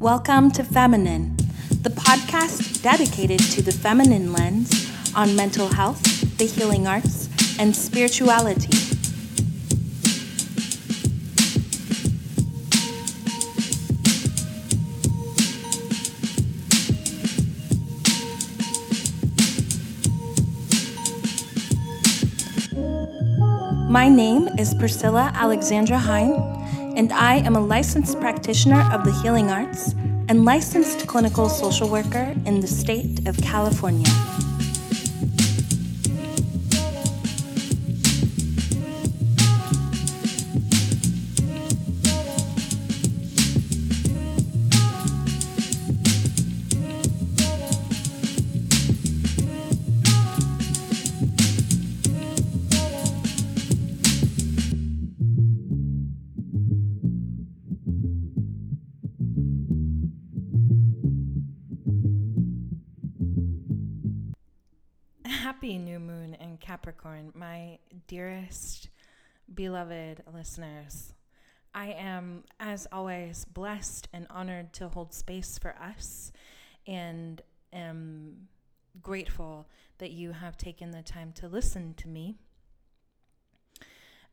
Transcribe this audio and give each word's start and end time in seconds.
Welcome 0.00 0.50
to 0.52 0.64
Feminine, 0.64 1.36
the 1.82 1.90
podcast 1.90 2.82
dedicated 2.82 3.40
to 3.52 3.62
the 3.62 3.70
feminine 3.70 4.32
lens 4.32 4.90
on 5.14 5.36
mental 5.36 5.68
health, 5.68 6.02
the 6.38 6.46
healing 6.46 6.86
arts, 6.86 7.28
and 7.58 7.76
spirituality. 7.76 8.79
My 23.90 24.08
name 24.08 24.46
is 24.56 24.72
Priscilla 24.72 25.32
Alexandra 25.34 25.98
Hine, 25.98 26.34
and 26.96 27.12
I 27.12 27.38
am 27.38 27.56
a 27.56 27.60
licensed 27.60 28.20
practitioner 28.20 28.88
of 28.92 29.02
the 29.02 29.10
healing 29.20 29.50
arts 29.50 29.96
and 30.28 30.44
licensed 30.44 31.08
clinical 31.08 31.48
social 31.48 31.88
worker 31.88 32.32
in 32.46 32.60
the 32.60 32.68
state 32.68 33.26
of 33.26 33.36
California. 33.38 34.06
Capricorn, 66.70 67.32
my 67.34 67.80
dearest, 68.06 68.90
beloved 69.52 70.22
listeners. 70.32 71.14
I 71.74 71.86
am, 71.86 72.44
as 72.60 72.86
always, 72.92 73.44
blessed 73.44 74.06
and 74.12 74.28
honored 74.30 74.72
to 74.74 74.86
hold 74.86 75.12
space 75.12 75.58
for 75.58 75.74
us 75.82 76.30
and 76.86 77.42
am 77.72 78.46
grateful 79.02 79.66
that 79.98 80.12
you 80.12 80.30
have 80.30 80.56
taken 80.56 80.92
the 80.92 81.02
time 81.02 81.32
to 81.38 81.48
listen 81.48 81.94
to 81.94 82.06
me. 82.06 82.36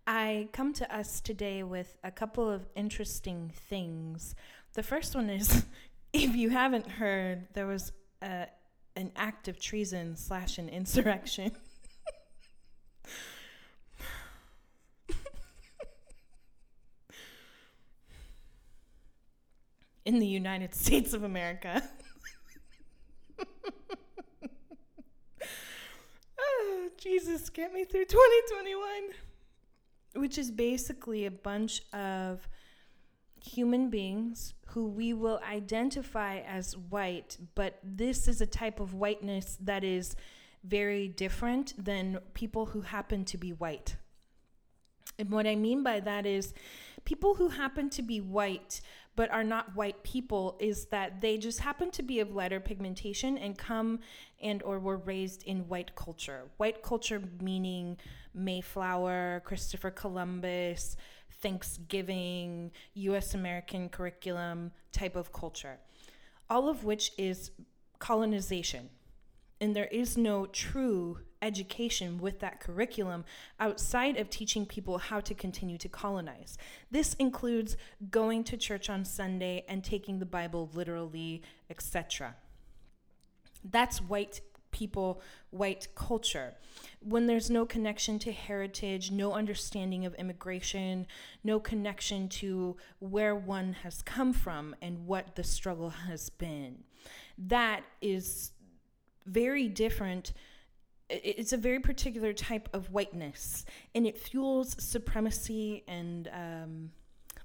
I 0.05 0.49
come 0.52 0.73
to 0.73 0.95
us 0.95 1.19
today 1.19 1.63
with 1.63 1.97
a 2.03 2.11
couple 2.11 2.47
of 2.47 2.67
interesting 2.75 3.52
things. 3.67 4.35
The 4.73 4.83
first 4.83 5.15
one 5.15 5.31
is 5.31 5.65
if 6.13 6.35
you 6.35 6.52
haven't 6.52 6.88
heard, 6.88 7.47
there 7.55 7.65
was 7.65 7.93
a 8.21 8.45
an 8.95 9.11
act 9.15 9.47
of 9.47 9.59
treason 9.59 10.15
slash 10.15 10.58
an 10.58 10.69
insurrection. 10.69 11.52
in 20.08 20.19
the 20.19 20.25
United 20.25 20.73
States 20.86 21.13
of 21.13 21.23
America. 21.23 21.83
oh, 26.39 26.89
Jesus, 26.97 27.49
get 27.49 27.73
me 27.73 27.83
through 27.83 28.05
2021. 28.05 28.81
Which 30.16 30.38
is 30.39 30.49
basically 30.49 31.25
a 31.25 31.31
bunch 31.31 31.81
of 31.94 32.47
human 33.44 33.89
beings 33.89 34.55
who 34.67 34.87
we 34.87 35.14
will 35.14 35.39
identify 35.48 36.39
as 36.39 36.76
white, 36.76 37.37
but 37.54 37.77
this 37.83 38.27
is 38.27 38.42
a 38.42 38.48
type 38.48 38.80
of 38.80 38.95
whiteness 38.95 39.58
that 39.61 39.83
is 39.83 40.15
very 40.64 41.08
different 41.08 41.73
than 41.77 42.20
people 42.33 42.67
who 42.67 42.81
happen 42.81 43.26
to 43.26 43.37
be 43.37 43.52
white. 43.52 43.98
And 45.20 45.30
what 45.30 45.45
I 45.45 45.55
mean 45.55 45.83
by 45.83 45.99
that 45.99 46.26
is 46.26 46.54
people 47.05 47.36
who 47.36 47.49
happen 47.49 47.89
to 47.92 48.02
be 48.02 48.20
white 48.20 48.81
but 49.17 49.32
are 49.32 49.44
not 49.44 49.76
white 49.76 50.04
people 50.04 50.55
is 50.60 50.86
that 50.86 51.22
they 51.22 51.39
just 51.39 51.60
happen 51.60 51.89
to 51.89 52.04
be 52.04 52.20
of 52.20 52.36
lighter 52.36 52.60
pigmentation 52.60 53.36
and 53.39 53.58
come 53.58 54.00
and 54.42 54.61
or 54.61 54.78
were 54.80 54.98
raised 54.98 55.42
in 55.44 55.67
white 55.67 55.95
culture. 55.95 56.44
White 56.58 56.83
culture 56.83 57.22
meaning 57.42 57.98
Mayflower, 58.36 59.42
Christopher 59.44 59.89
Columbus, 59.89 60.95
Thanksgiving, 61.42 62.72
US 62.94 63.33
American 63.33 63.89
curriculum 63.89 64.72
type 64.92 65.16
of 65.16 65.34
culture, 65.34 65.80
all 66.48 66.70
of 66.70 66.84
which 66.84 67.11
is 67.17 67.49
colonization. 67.98 68.88
And 69.59 69.75
there 69.75 69.85
is 69.85 70.17
no 70.17 70.45
true 70.45 71.19
education 71.41 72.17
with 72.19 72.39
that 72.39 72.59
curriculum 72.59 73.25
outside 73.59 74.17
of 74.17 74.29
teaching 74.29 74.65
people 74.65 74.97
how 74.97 75.19
to 75.19 75.33
continue 75.33 75.77
to 75.77 75.89
colonize. 75.89 76.57
This 76.91 77.13
includes 77.15 77.77
going 78.09 78.43
to 78.45 78.57
church 78.57 78.89
on 78.89 79.05
Sunday 79.05 79.63
and 79.67 79.83
taking 79.83 80.19
the 80.19 80.25
Bible 80.25 80.69
literally, 80.73 81.41
etc. 81.69 82.35
That's 83.63 84.01
white 84.01 84.41
people, 84.71 85.21
white 85.49 85.87
culture. 85.95 86.53
When 87.01 87.25
there's 87.25 87.49
no 87.49 87.65
connection 87.65 88.19
to 88.19 88.31
heritage, 88.31 89.11
no 89.11 89.33
understanding 89.33 90.05
of 90.05 90.13
immigration, 90.15 91.07
no 91.43 91.59
connection 91.59 92.29
to 92.29 92.77
where 92.99 93.35
one 93.35 93.73
has 93.83 94.01
come 94.01 94.33
from 94.33 94.75
and 94.81 95.07
what 95.07 95.35
the 95.35 95.43
struggle 95.43 95.89
has 95.89 96.29
been. 96.29 96.83
That 97.37 97.83
is 98.01 98.51
very 99.27 99.67
different 99.67 100.33
it's 101.10 101.54
a 101.54 101.58
very 101.58 101.80
particular 101.80 102.33
type 102.33 102.67
of 102.73 102.92
whiteness 102.92 103.64
and 103.95 104.05
it 104.05 104.17
fuels 104.17 104.76
supremacy 104.77 105.83
and 105.88 106.30
um, 106.33 106.92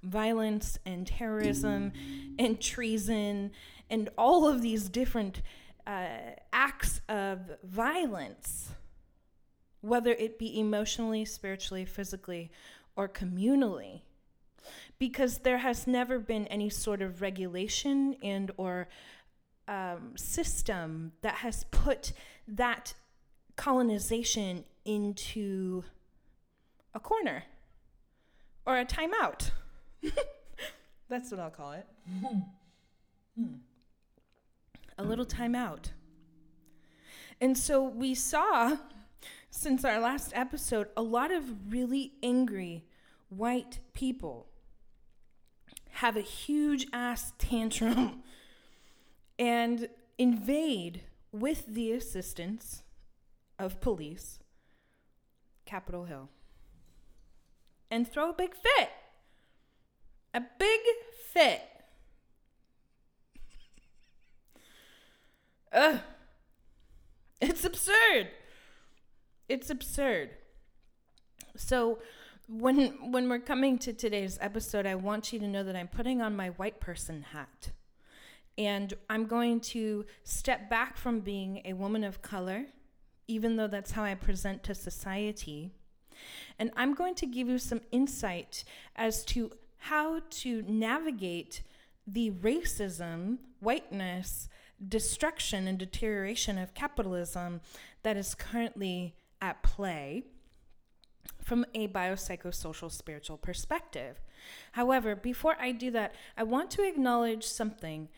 violence 0.03 0.79
and 0.85 1.07
terrorism 1.07 1.93
and 2.39 2.61
treason 2.61 3.53
and 3.89 4.09
all 4.19 4.49
of 4.49 4.63
these 4.63 4.89
different 4.89 5.43
uh, 5.87 6.07
acts 6.53 7.01
of 7.09 7.39
violence, 7.63 8.71
whether 9.81 10.13
it 10.13 10.39
be 10.39 10.59
emotionally, 10.59 11.25
spiritually, 11.25 11.85
physically, 11.85 12.51
or 12.97 13.09
communally, 13.09 14.03
because 14.99 15.39
there 15.39 15.59
has 15.59 15.87
never 15.87 16.19
been 16.19 16.47
any 16.47 16.71
sort 16.71 17.03
of 17.03 17.21
regulation 17.21 18.17
and 18.23 18.51
or 18.57 18.89
um, 19.69 20.13
system 20.17 21.13
that 21.23 21.37
has 21.37 21.65
put 21.71 22.13
that 22.47 22.95
colonization 23.57 24.65
into 24.85 25.85
a 26.95 27.01
corner 27.01 27.45
or 28.67 28.79
a 28.79 28.85
timeout. 28.85 29.51
That's 31.09 31.31
what 31.31 31.41
I'll 31.41 31.51
call 31.51 31.73
it. 31.73 31.87
hmm 33.37 33.55
a 34.99 35.03
little 35.03 35.27
timeout. 35.27 35.87
And 37.41 37.57
so 37.59 37.83
we 37.83 38.15
saw, 38.15 38.77
since 39.51 39.85
our 39.85 39.99
last 39.99 40.33
episode, 40.35 40.89
a 40.97 41.03
lot 41.03 41.33
of 41.33 41.73
really 41.73 42.13
angry 42.23 42.85
white 43.29 43.81
people 43.95 44.47
have 45.97 46.17
a 46.17 46.21
huge 46.21 46.87
ass 46.93 47.33
tantrum 47.39 48.23
and 49.43 49.89
invade 50.19 51.03
with 51.33 51.67
the 51.67 51.91
assistance 51.91 52.85
of 53.59 53.81
police 53.81 54.39
Capitol 55.65 56.05
Hill 56.05 56.29
and 57.91 58.07
throw 58.07 58.31
a 58.31 58.33
big 58.33 58.55
fit. 58.55 58.91
A 60.33 60.43
big 60.61 60.81
fit. 61.33 61.61
Ugh. 65.73 65.99
It's 67.41 67.65
absurd. 67.65 68.29
It's 69.49 69.71
absurd. 69.71 70.31
So 71.57 71.99
when 72.49 73.11
when 73.11 73.29
we're 73.29 73.41
coming 73.41 73.77
to 73.79 73.93
today's 73.93 74.39
episode, 74.41 74.87
I 74.87 74.95
want 74.95 75.33
you 75.33 75.41
to 75.41 75.49
know 75.49 75.65
that 75.65 75.75
I'm 75.75 75.89
putting 75.89 76.23
on 76.23 76.37
my 76.37 76.51
white 76.51 76.79
person 76.79 77.23
hat. 77.33 77.73
And 78.59 78.93
I'm 79.09 79.27
going 79.27 79.61
to 79.61 80.05
step 80.25 80.69
back 80.69 80.97
from 80.97 81.21
being 81.21 81.63
a 81.65 81.73
woman 81.73 82.05
of 82.05 82.23
color, 82.23 82.67
even 83.27 83.57
though 83.57 83.67
that's 83.67 83.93
how 83.93 84.05
I 84.05 84.15
present 84.15 84.63
to 84.65 84.75
society. 84.75 85.71
And 86.59 86.71
I'm 86.77 86.95
going 86.95 87.15
to 87.17 87.27
give 87.27 87.49
you 87.49 87.59
some 87.59 87.81
insight 87.91 88.65
as 88.95 89.25
to 89.27 89.53
how 89.79 90.21
to 90.31 90.63
navigate 90.63 91.63
the 92.07 92.31
racism, 92.31 93.39
whiteness, 93.61 94.49
destruction 94.89 95.67
and 95.67 95.79
deterioration 95.79 96.59
of 96.59 96.75
capitalism 96.75 97.61
that 98.03 98.17
is 98.17 98.35
currently 98.35 99.15
at 99.41 99.63
play 99.63 100.25
from 101.41 101.65
a 101.75 101.89
biopsychosocial 101.89 102.91
spiritual 102.91 103.37
perspective. 103.37 104.21
However, 104.73 105.15
before 105.15 105.57
I 105.61 105.73
do 105.73 105.91
that, 105.93 106.15
I 106.37 106.43
want 106.43 106.71
to 106.73 106.87
acknowledge 106.87 107.45
something. 107.45 108.09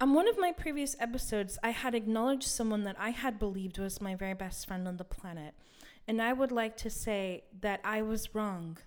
On 0.00 0.14
one 0.14 0.28
of 0.28 0.38
my 0.38 0.52
previous 0.52 0.96
episodes, 0.98 1.58
I 1.62 1.70
had 1.70 1.94
acknowledged 1.94 2.48
someone 2.48 2.84
that 2.84 2.96
I 2.98 3.10
had 3.10 3.38
believed 3.38 3.78
was 3.78 4.00
my 4.00 4.14
very 4.14 4.34
best 4.34 4.66
friend 4.66 4.88
on 4.88 4.96
the 4.96 5.04
planet. 5.04 5.54
And 6.08 6.20
I 6.20 6.32
would 6.32 6.52
like 6.52 6.76
to 6.78 6.90
say 6.90 7.44
that 7.60 7.80
I 7.84 8.02
was 8.02 8.34
wrong. 8.34 8.78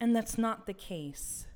And 0.00 0.16
that's 0.16 0.38
not 0.38 0.66
the 0.66 0.74
case. 0.74 1.46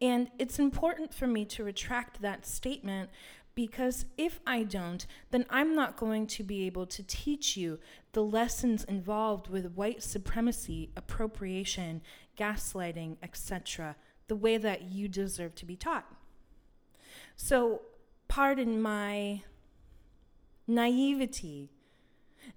And 0.00 0.30
it's 0.38 0.58
important 0.58 1.12
for 1.12 1.26
me 1.26 1.44
to 1.46 1.64
retract 1.64 2.22
that 2.22 2.46
statement 2.46 3.10
because 3.54 4.04
if 4.16 4.38
I 4.46 4.62
don't, 4.62 5.04
then 5.32 5.44
I'm 5.50 5.74
not 5.74 5.96
going 5.96 6.28
to 6.28 6.44
be 6.44 6.64
able 6.66 6.86
to 6.86 7.02
teach 7.02 7.56
you 7.56 7.80
the 8.12 8.22
lessons 8.22 8.84
involved 8.84 9.48
with 9.48 9.74
white 9.74 10.00
supremacy, 10.02 10.90
appropriation, 10.96 12.02
gaslighting, 12.38 13.16
etc., 13.20 13.96
the 14.28 14.36
way 14.36 14.58
that 14.58 14.92
you 14.92 15.08
deserve 15.08 15.56
to 15.56 15.66
be 15.66 15.74
taught. 15.74 16.06
So, 17.40 17.82
pardon 18.26 18.82
my 18.82 19.42
naivety 20.66 21.70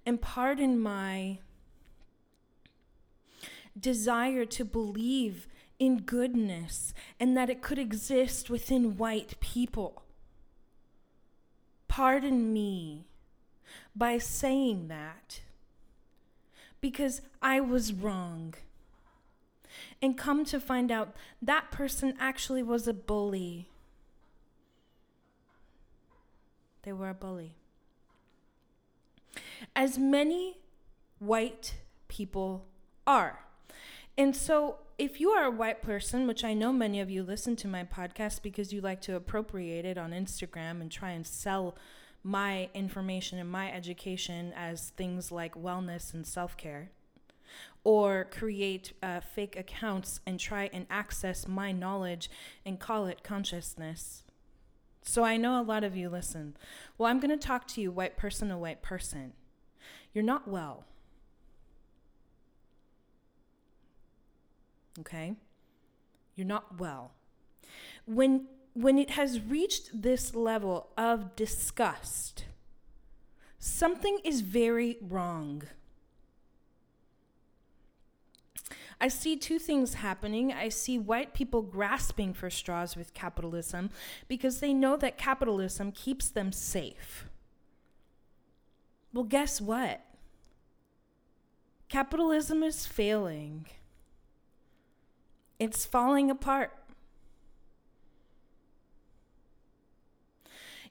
and 0.04 0.20
pardon 0.20 0.78
my 0.78 1.38
desire 3.78 4.44
to 4.44 4.64
believe 4.64 5.46
in 5.78 5.98
goodness 5.98 6.92
and 7.20 7.36
that 7.36 7.48
it 7.48 7.62
could 7.62 7.78
exist 7.78 8.50
within 8.50 8.96
white 8.98 9.38
people. 9.38 10.02
Pardon 11.86 12.52
me 12.52 13.06
by 13.94 14.18
saying 14.18 14.88
that 14.88 15.40
because 16.80 17.22
I 17.40 17.60
was 17.60 17.92
wrong. 17.92 18.54
And 20.02 20.18
come 20.18 20.44
to 20.46 20.58
find 20.58 20.90
out 20.90 21.14
that 21.40 21.70
person 21.70 22.14
actually 22.18 22.64
was 22.64 22.88
a 22.88 22.92
bully. 22.92 23.68
They 26.82 26.92
were 26.92 27.10
a 27.10 27.14
bully. 27.14 27.54
As 29.74 29.98
many 29.98 30.58
white 31.18 31.74
people 32.08 32.66
are. 33.06 33.40
And 34.18 34.36
so 34.36 34.78
if 34.98 35.20
you 35.20 35.30
are 35.30 35.44
a 35.44 35.50
white 35.50 35.82
person, 35.82 36.26
which 36.26 36.44
I 36.44 36.54
know 36.54 36.72
many 36.72 37.00
of 37.00 37.10
you 37.10 37.22
listen 37.22 37.56
to 37.56 37.68
my 37.68 37.84
podcast 37.84 38.42
because 38.42 38.72
you 38.72 38.80
like 38.80 39.00
to 39.02 39.16
appropriate 39.16 39.84
it 39.84 39.96
on 39.96 40.10
Instagram 40.12 40.80
and 40.80 40.90
try 40.90 41.10
and 41.10 41.26
sell 41.26 41.76
my 42.22 42.68
information 42.74 43.38
and 43.38 43.50
my 43.50 43.72
education 43.72 44.52
as 44.54 44.90
things 44.90 45.32
like 45.32 45.54
wellness 45.54 46.14
and 46.14 46.26
self 46.26 46.56
care, 46.56 46.90
or 47.82 48.28
create 48.30 48.92
uh, 49.02 49.20
fake 49.20 49.56
accounts 49.56 50.20
and 50.26 50.38
try 50.38 50.70
and 50.72 50.86
access 50.88 51.48
my 51.48 51.72
knowledge 51.72 52.30
and 52.64 52.78
call 52.78 53.06
it 53.06 53.24
consciousness. 53.24 54.21
So 55.04 55.24
I 55.24 55.36
know 55.36 55.60
a 55.60 55.62
lot 55.62 55.84
of 55.84 55.96
you 55.96 56.08
listen. 56.08 56.56
Well, 56.96 57.10
I'm 57.10 57.20
going 57.20 57.36
to 57.36 57.46
talk 57.46 57.66
to 57.68 57.80
you, 57.80 57.90
white 57.90 58.16
person 58.16 58.48
to 58.48 58.56
white 58.56 58.82
person. 58.82 59.32
You're 60.14 60.24
not 60.24 60.46
well. 60.46 60.84
okay? 65.00 65.34
You're 66.34 66.46
not 66.46 66.78
well. 66.78 67.12
When 68.06 68.46
when 68.74 68.98
it 68.98 69.10
has 69.10 69.38
reached 69.38 70.02
this 70.02 70.34
level 70.34 70.88
of 70.96 71.36
disgust, 71.36 72.46
something 73.58 74.18
is 74.24 74.40
very 74.40 74.96
wrong. 75.02 75.62
I 79.02 79.08
see 79.08 79.34
two 79.36 79.58
things 79.58 79.94
happening. 79.94 80.52
I 80.52 80.68
see 80.68 80.96
white 80.96 81.34
people 81.34 81.60
grasping 81.60 82.32
for 82.32 82.48
straws 82.50 82.94
with 82.94 83.14
capitalism 83.14 83.90
because 84.28 84.60
they 84.60 84.72
know 84.72 84.96
that 84.96 85.18
capitalism 85.18 85.90
keeps 85.90 86.28
them 86.28 86.52
safe. 86.52 87.26
Well, 89.12 89.24
guess 89.24 89.60
what? 89.60 90.02
Capitalism 91.88 92.62
is 92.62 92.86
failing. 92.86 93.66
It's 95.58 95.84
falling 95.84 96.30
apart. 96.30 96.72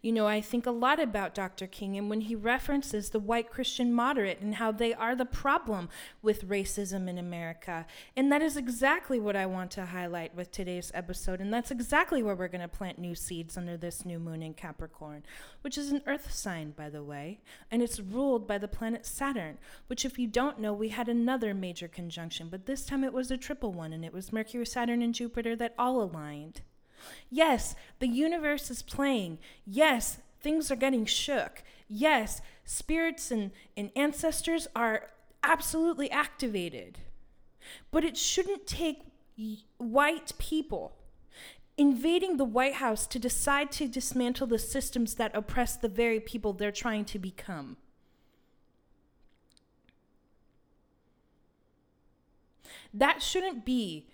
You 0.04 0.12
know, 0.12 0.26
I 0.26 0.42
think 0.42 0.66
a 0.66 0.72
lot 0.72 1.00
about 1.00 1.36
Dr. 1.36 1.68
King 1.68 1.96
and 1.96 2.10
when 2.10 2.22
he 2.22 2.34
references 2.34 3.12
the 3.12 3.20
white 3.20 3.52
Christian 3.52 3.94
moderate 3.94 4.40
and 4.42 4.56
how 4.56 4.72
they 4.72 4.96
are 4.96 5.16
the 5.16 5.28
problem 5.28 5.90
with 6.24 6.50
racism 6.50 7.08
in 7.08 7.20
America. 7.20 7.86
And 8.18 8.32
that 8.32 8.42
is 8.42 8.58
exactly 8.58 9.20
what 9.20 9.36
I 9.36 9.46
want 9.46 9.70
to 9.72 9.86
highlight 9.86 10.36
with 10.36 10.52
today's 10.52 10.92
episode. 10.96 11.40
And 11.40 11.54
that's 11.54 11.70
exactly 11.70 12.24
where 12.24 12.34
we're 12.34 12.48
going 12.48 12.62
to 12.62 12.68
plant 12.68 12.98
new 12.98 13.14
seeds 13.14 13.58
under 13.58 13.78
this 13.78 14.04
new 14.04 14.18
moon 14.18 14.42
in 14.42 14.56
Capricorn, 14.56 15.22
which 15.62 15.78
is 15.78 15.92
an 15.92 16.02
earth 16.08 16.34
sign, 16.34 16.72
by 16.72 16.90
the 16.90 17.04
way. 17.04 17.42
And 17.70 17.84
it's 17.84 18.00
ruled 18.00 18.48
by 18.48 18.58
the 18.58 18.68
planet 18.68 19.06
Saturn, 19.06 19.60
which, 19.86 20.04
if 20.04 20.18
you 20.18 20.26
don't 20.26 20.60
know, 20.60 20.74
we 20.74 20.90
had 20.90 21.10
another 21.10 21.54
major 21.54 21.88
conjunction, 21.88 22.50
but 22.50 22.66
this 22.66 22.88
time 22.88 23.04
it 23.04 23.14
was 23.14 23.30
a 23.30 23.38
triple 23.38 23.72
one, 23.72 23.94
and 23.94 24.04
it 24.04 24.14
was 24.14 24.34
Mercury, 24.34 24.66
Saturn, 24.66 25.04
and 25.04 25.14
Jupiter 25.14 25.56
that 25.58 25.76
all 25.78 26.02
aligned. 26.02 26.62
Yes, 27.30 27.76
the 28.00 28.08
universe 28.08 28.70
is 28.70 28.82
playing. 28.82 29.40
Yes, 29.66 30.18
things 30.40 30.72
are 30.72 30.76
getting 30.76 31.06
shook. 31.06 31.64
Yes, 31.88 32.42
spirits 32.66 33.32
and, 33.32 33.52
and 33.76 33.92
ancestors 33.96 34.68
are 34.76 35.10
absolutely 35.44 36.10
activated. 36.12 37.00
But 37.92 38.04
it 38.04 38.18
shouldn't 38.18 38.68
take 38.68 39.00
white 39.78 40.34
people 40.38 40.94
invading 41.78 42.38
the 42.38 42.46
White 42.46 42.76
House 42.76 43.08
to 43.08 43.18
decide 43.18 43.72
to 43.72 43.88
dismantle 43.88 44.48
the 44.48 44.60
systems 44.60 45.16
that 45.16 45.36
oppress 45.36 45.76
the 45.76 45.90
very 45.90 46.20
people 46.20 46.54
they're 46.54 46.72
trying 46.72 47.06
to 47.06 47.18
become. 47.18 47.78
That 52.94 53.22
shouldn't 53.22 53.66
be 53.66 54.08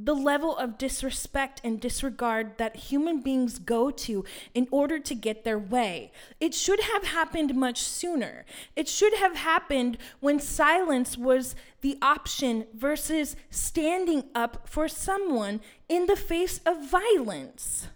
the 0.00 0.14
level 0.14 0.56
of 0.56 0.78
disrespect 0.78 1.60
and 1.64 1.80
disregard 1.80 2.56
that 2.56 2.76
human 2.76 3.20
beings 3.20 3.58
go 3.58 3.90
to 3.90 4.24
in 4.54 4.68
order 4.70 5.00
to 5.00 5.14
get 5.14 5.42
their 5.42 5.58
way. 5.58 6.12
It 6.38 6.54
should 6.54 6.80
have 6.80 7.04
happened 7.04 7.56
much 7.56 7.80
sooner. 7.82 8.44
It 8.76 8.86
should 8.86 9.14
have 9.14 9.36
happened 9.36 9.98
when 10.20 10.38
silence 10.38 11.18
was 11.18 11.56
the 11.80 11.98
option 12.00 12.66
versus 12.72 13.34
standing 13.50 14.24
up 14.36 14.68
for 14.68 14.86
someone 14.86 15.60
in 15.88 16.06
the 16.06 16.16
face 16.16 16.60
of 16.64 16.88
violence. 16.88 17.88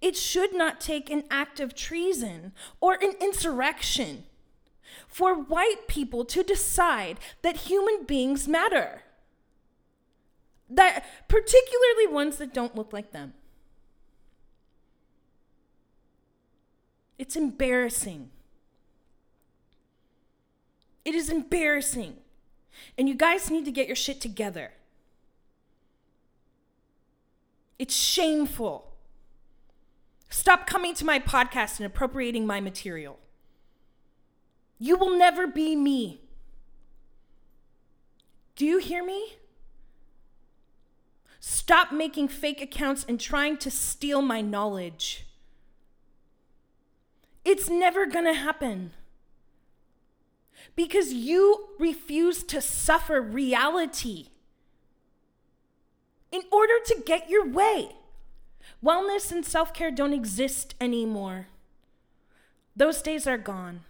It 0.00 0.16
should 0.16 0.54
not 0.54 0.80
take 0.80 1.08
an 1.08 1.22
act 1.30 1.60
of 1.60 1.74
treason 1.74 2.52
or 2.80 2.94
an 2.94 3.14
insurrection 3.20 4.24
for 5.06 5.34
white 5.34 5.86
people 5.86 6.24
to 6.24 6.42
decide 6.42 7.18
that 7.42 7.68
human 7.68 8.04
beings 8.04 8.48
matter 8.48 9.02
that 10.70 11.04
particularly 11.28 12.06
ones 12.08 12.36
that 12.38 12.52
don't 12.52 12.74
look 12.74 12.92
like 12.92 13.12
them. 13.12 13.34
It's 17.18 17.36
embarrassing. 17.36 18.30
It 21.04 21.14
is 21.14 21.30
embarrassing. 21.30 22.16
And 22.96 23.08
you 23.08 23.14
guys 23.14 23.50
need 23.50 23.64
to 23.64 23.72
get 23.72 23.86
your 23.86 23.96
shit 23.96 24.20
together. 24.20 24.72
It's 27.78 27.94
shameful. 27.94 28.92
Stop 30.28 30.66
coming 30.66 30.94
to 30.94 31.04
my 31.04 31.18
podcast 31.18 31.78
and 31.78 31.86
appropriating 31.86 32.46
my 32.46 32.60
material. 32.60 33.18
You 34.78 34.96
will 34.96 35.16
never 35.16 35.46
be 35.46 35.74
me. 35.74 36.20
Do 38.54 38.64
you 38.66 38.78
hear 38.78 39.04
me? 39.04 39.36
Stop 41.50 41.92
making 41.92 42.28
fake 42.28 42.60
accounts 42.60 43.06
and 43.08 43.18
trying 43.18 43.56
to 43.56 43.70
steal 43.70 44.20
my 44.20 44.42
knowledge. 44.42 45.24
It's 47.42 47.70
never 47.70 48.04
gonna 48.04 48.34
happen. 48.34 48.92
Because 50.76 51.14
you 51.14 51.70
refuse 51.78 52.42
to 52.42 52.60
suffer 52.60 53.22
reality 53.22 54.26
in 56.30 56.42
order 56.52 56.74
to 56.84 57.02
get 57.06 57.30
your 57.30 57.48
way. 57.48 57.96
Wellness 58.84 59.32
and 59.32 59.42
self 59.42 59.72
care 59.72 59.90
don't 59.90 60.12
exist 60.12 60.74
anymore. 60.78 61.46
Those 62.76 63.00
days 63.00 63.26
are 63.26 63.38
gone. 63.38 63.84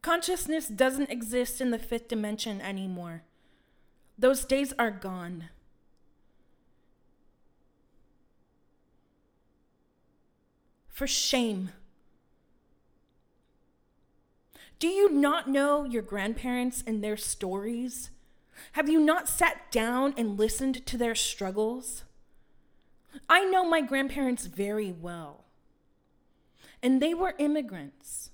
Consciousness 0.00 0.68
doesn't 0.68 1.10
exist 1.10 1.60
in 1.60 1.72
the 1.72 1.78
fifth 1.78 2.06
dimension 2.06 2.60
anymore. 2.60 3.24
Those 4.18 4.44
days 4.44 4.74
are 4.78 4.90
gone. 4.90 5.50
for 10.98 11.06
shame. 11.06 11.70
Do 14.80 14.88
you 14.88 15.12
not 15.12 15.48
know 15.48 15.84
your 15.84 16.02
grandparents 16.02 16.82
and 16.84 17.04
their 17.04 17.16
stories? 17.16 18.10
Have 18.72 18.88
you 18.88 18.98
not 18.98 19.28
sat 19.28 19.70
down 19.70 20.12
and 20.16 20.36
listened 20.36 20.84
to 20.86 20.98
their 20.98 21.14
struggles? 21.14 22.02
I 23.28 23.44
know 23.44 23.64
my 23.64 23.80
grandparents 23.80 24.46
very 24.46 24.90
well, 24.90 25.44
and 26.82 27.00
they 27.00 27.14
were 27.14 27.36
immigrants. 27.38 28.30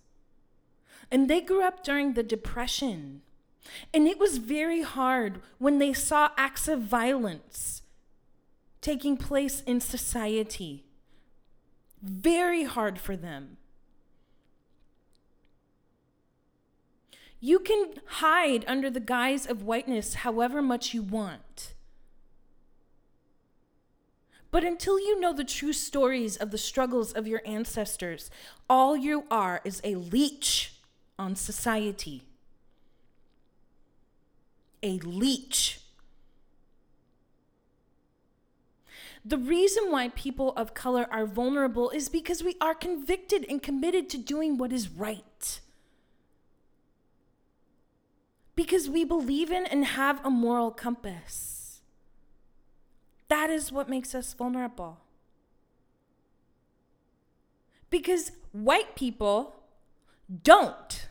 And 1.10 1.28
they 1.28 1.42
grew 1.42 1.62
up 1.62 1.84
during 1.84 2.14
the 2.14 2.22
Depression. 2.22 3.20
And 3.92 4.06
it 4.06 4.18
was 4.18 4.38
very 4.38 4.82
hard 4.82 5.40
when 5.58 5.78
they 5.78 5.92
saw 5.92 6.30
acts 6.36 6.68
of 6.68 6.82
violence 6.82 7.82
taking 8.80 9.16
place 9.16 9.62
in 9.62 9.80
society. 9.80 10.84
Very 12.02 12.64
hard 12.64 12.98
for 12.98 13.16
them. 13.16 13.56
You 17.40 17.58
can 17.58 17.94
hide 18.06 18.64
under 18.66 18.90
the 18.90 19.00
guise 19.00 19.46
of 19.46 19.62
whiteness 19.62 20.14
however 20.14 20.60
much 20.60 20.92
you 20.92 21.02
want. 21.02 21.74
But 24.50 24.64
until 24.64 25.00
you 25.00 25.18
know 25.18 25.32
the 25.32 25.44
true 25.44 25.72
stories 25.72 26.36
of 26.36 26.50
the 26.50 26.58
struggles 26.58 27.12
of 27.12 27.26
your 27.26 27.42
ancestors, 27.44 28.30
all 28.68 28.96
you 28.96 29.24
are 29.30 29.60
is 29.64 29.80
a 29.82 29.94
leech 29.96 30.74
on 31.18 31.36
society. 31.36 32.22
A 34.84 34.98
leech. 34.98 35.80
The 39.24 39.38
reason 39.38 39.90
why 39.90 40.10
people 40.10 40.52
of 40.52 40.74
color 40.74 41.08
are 41.10 41.26
vulnerable 41.26 41.90
is 41.90 42.08
because 42.08 42.44
we 42.44 42.56
are 42.60 42.74
convicted 42.74 43.44
and 43.48 43.60
committed 43.60 44.08
to 44.10 44.18
doing 44.18 44.58
what 44.58 44.72
is 44.72 44.88
right 44.88 45.60
because 48.56 48.88
we 48.88 49.04
believe 49.04 49.50
in 49.50 49.66
and 49.66 49.84
have 49.84 50.24
a 50.24 50.30
moral 50.30 50.70
compass. 50.70 51.80
That 53.28 53.50
is 53.50 53.72
what 53.72 53.88
makes 53.88 54.14
us 54.14 54.32
vulnerable. 54.32 55.00
Because 57.90 58.32
white 58.52 58.94
people 58.94 59.56
don't. 60.42 61.08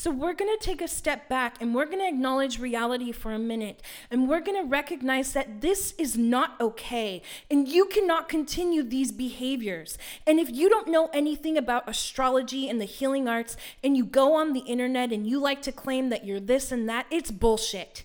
So, 0.00 0.12
we're 0.12 0.32
going 0.32 0.56
to 0.56 0.64
take 0.64 0.80
a 0.80 0.86
step 0.86 1.28
back 1.28 1.60
and 1.60 1.74
we're 1.74 1.86
going 1.86 1.98
to 1.98 2.06
acknowledge 2.06 2.60
reality 2.60 3.10
for 3.10 3.32
a 3.32 3.38
minute. 3.38 3.82
And 4.12 4.28
we're 4.28 4.38
going 4.38 4.56
to 4.56 4.70
recognize 4.70 5.32
that 5.32 5.60
this 5.60 5.92
is 5.98 6.16
not 6.16 6.54
okay. 6.60 7.20
And 7.50 7.66
you 7.66 7.86
cannot 7.86 8.28
continue 8.28 8.84
these 8.84 9.10
behaviors. 9.10 9.98
And 10.24 10.38
if 10.38 10.52
you 10.52 10.68
don't 10.68 10.86
know 10.86 11.10
anything 11.12 11.58
about 11.58 11.88
astrology 11.88 12.68
and 12.68 12.80
the 12.80 12.84
healing 12.84 13.26
arts, 13.26 13.56
and 13.82 13.96
you 13.96 14.04
go 14.04 14.36
on 14.36 14.52
the 14.52 14.60
internet 14.60 15.10
and 15.10 15.26
you 15.26 15.40
like 15.40 15.62
to 15.62 15.72
claim 15.72 16.10
that 16.10 16.24
you're 16.24 16.38
this 16.38 16.70
and 16.70 16.88
that, 16.88 17.06
it's 17.10 17.32
bullshit. 17.32 18.04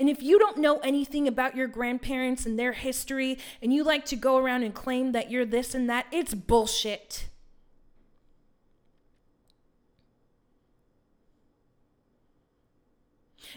And 0.00 0.10
if 0.10 0.20
you 0.20 0.40
don't 0.40 0.58
know 0.58 0.78
anything 0.78 1.28
about 1.28 1.54
your 1.54 1.68
grandparents 1.68 2.46
and 2.46 2.58
their 2.58 2.72
history, 2.72 3.38
and 3.62 3.72
you 3.72 3.84
like 3.84 4.04
to 4.06 4.16
go 4.16 4.38
around 4.38 4.64
and 4.64 4.74
claim 4.74 5.12
that 5.12 5.30
you're 5.30 5.46
this 5.46 5.72
and 5.72 5.88
that, 5.88 6.06
it's 6.10 6.34
bullshit. 6.34 7.28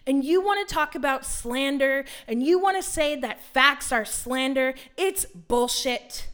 And 0.05 0.23
you 0.23 0.41
want 0.41 0.67
to 0.67 0.73
talk 0.73 0.95
about 0.95 1.25
slander 1.25 2.05
and 2.27 2.43
you 2.43 2.59
want 2.59 2.77
to 2.77 2.83
say 2.83 3.15
that 3.15 3.43
facts 3.43 3.91
are 3.91 4.05
slander, 4.05 4.73
it's 4.97 5.25
bullshit. 5.25 6.27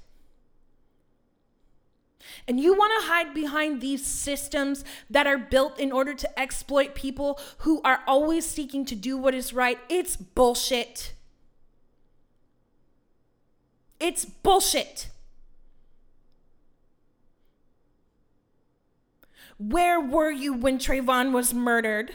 And 2.47 2.59
you 2.59 2.73
want 2.73 2.93
to 3.01 3.07
hide 3.07 3.33
behind 3.33 3.81
these 3.81 4.05
systems 4.05 4.85
that 5.09 5.27
are 5.27 5.37
built 5.37 5.77
in 5.79 5.91
order 5.91 6.13
to 6.13 6.39
exploit 6.39 6.95
people 6.95 7.39
who 7.59 7.81
are 7.83 8.01
always 8.07 8.45
seeking 8.45 8.85
to 8.85 8.95
do 8.95 9.17
what 9.17 9.33
is 9.33 9.53
right. 9.53 9.79
It's 9.89 10.15
bullshit. 10.15 11.13
It's 13.99 14.23
bullshit. 14.23 15.09
Where 19.57 19.99
were 19.99 20.31
you 20.31 20.53
when 20.53 20.77
Trayvon 20.77 21.33
was 21.33 21.53
murdered? 21.53 22.13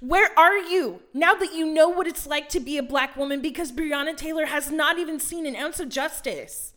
Where 0.00 0.30
are 0.38 0.58
you 0.58 1.02
now 1.14 1.34
that 1.34 1.54
you 1.54 1.66
know 1.66 1.88
what 1.88 2.06
it's 2.06 2.26
like 2.26 2.48
to 2.50 2.60
be 2.60 2.78
a 2.78 2.82
black 2.82 3.16
woman 3.16 3.40
because 3.40 3.72
Breonna 3.72 4.16
Taylor 4.16 4.46
has 4.46 4.70
not 4.70 4.98
even 4.98 5.20
seen 5.20 5.46
an 5.46 5.56
ounce 5.56 5.80
of 5.80 5.88
justice? 5.88 6.74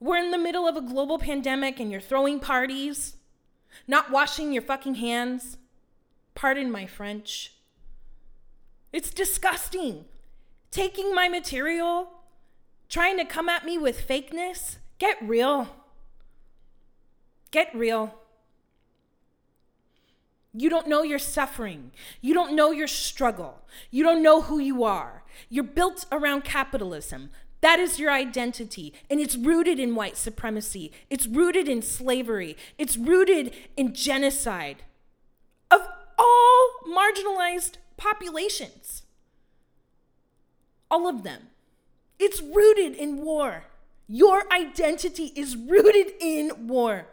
We're 0.00 0.18
in 0.18 0.30
the 0.30 0.38
middle 0.38 0.68
of 0.68 0.76
a 0.76 0.80
global 0.80 1.18
pandemic 1.18 1.80
and 1.80 1.90
you're 1.90 2.00
throwing 2.00 2.40
parties, 2.40 3.16
not 3.86 4.10
washing 4.10 4.52
your 4.52 4.62
fucking 4.62 4.96
hands. 4.96 5.56
Pardon 6.34 6.70
my 6.70 6.86
French. 6.86 7.54
It's 8.92 9.10
disgusting. 9.10 10.04
Taking 10.70 11.14
my 11.14 11.28
material, 11.28 12.10
trying 12.88 13.16
to 13.18 13.24
come 13.24 13.48
at 13.48 13.64
me 13.64 13.78
with 13.78 14.06
fakeness. 14.06 14.76
Get 14.98 15.16
real. 15.20 15.68
Get 17.50 17.74
real. 17.74 18.17
You 20.52 20.70
don't 20.70 20.88
know 20.88 21.02
your 21.02 21.18
suffering. 21.18 21.92
You 22.20 22.34
don't 22.34 22.56
know 22.56 22.70
your 22.70 22.86
struggle. 22.86 23.62
You 23.90 24.02
don't 24.02 24.22
know 24.22 24.42
who 24.42 24.58
you 24.58 24.82
are. 24.84 25.22
You're 25.48 25.64
built 25.64 26.06
around 26.10 26.44
capitalism. 26.44 27.30
That 27.60 27.78
is 27.78 27.98
your 27.98 28.10
identity. 28.10 28.94
And 29.10 29.20
it's 29.20 29.36
rooted 29.36 29.78
in 29.78 29.94
white 29.94 30.16
supremacy. 30.16 30.92
It's 31.10 31.26
rooted 31.26 31.68
in 31.68 31.82
slavery. 31.82 32.56
It's 32.78 32.96
rooted 32.96 33.54
in 33.76 33.94
genocide 33.94 34.84
of 35.70 35.82
all 36.18 36.70
marginalized 36.88 37.74
populations. 37.96 39.02
All 40.90 41.06
of 41.06 41.24
them. 41.24 41.48
It's 42.18 42.40
rooted 42.40 42.94
in 42.94 43.22
war. 43.22 43.64
Your 44.06 44.50
identity 44.50 45.32
is 45.36 45.56
rooted 45.56 46.14
in 46.20 46.66
war 46.66 47.06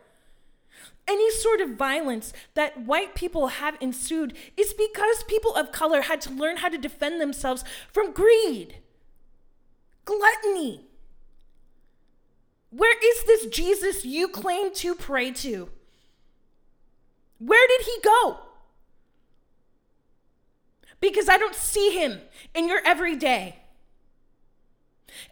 any 1.08 1.30
sort 1.32 1.62
of 1.62 1.72
violence 1.72 2.34
that 2.54 2.86
white 2.86 3.16
people 3.16 3.48
have 3.48 3.78
ensued 3.80 4.36
is 4.58 4.74
because 4.74 5.24
people 5.28 5.56
of 5.56 5.72
color 5.72 6.02
had 6.02 6.22
to 6.22 6.32
learn 6.32 6.58
how 6.58 6.70
to 6.70 6.78
defend 6.78 7.22
themselves 7.22 7.64
from 7.92 8.12
greed, 8.12 8.78
gluttony. 10.04 10.86
Where 12.72 12.98
is 13.04 13.24
this 13.24 13.46
Jesus 13.48 14.04
you 14.04 14.28
claim 14.28 14.74
to 14.76 14.96
pray 14.96 15.32
to? 15.32 15.70
Where 17.38 17.68
did 17.68 17.82
he 17.82 17.98
go? 18.04 18.40
Because 21.00 21.30
I 21.30 21.38
don't 21.38 21.56
see 21.56 21.92
him 21.92 22.20
in 22.54 22.68
your 22.68 22.82
everyday. 22.86 23.58